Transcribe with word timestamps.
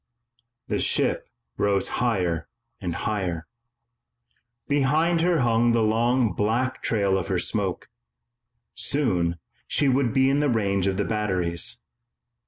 The 0.67 0.79
ship 0.79 1.29
rose 1.57 1.87
higher 2.01 2.49
and 2.79 2.95
higher. 2.95 3.45
Behind 4.67 5.21
her 5.21 5.41
hung 5.41 5.73
the 5.73 5.83
long 5.83 6.33
black 6.33 6.81
trail 6.81 7.19
of 7.19 7.27
her 7.27 7.37
smoke. 7.37 7.87
Soon, 8.73 9.37
she 9.67 9.87
would 9.89 10.11
be 10.11 10.27
in 10.27 10.39
the 10.39 10.49
range 10.49 10.87
of 10.87 10.97
the 10.97 11.05
batteries. 11.05 11.77